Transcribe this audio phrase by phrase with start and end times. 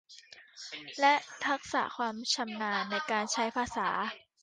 [1.01, 1.13] และ
[1.45, 3.87] ทักษะความชำนาญในการใช้ภาษา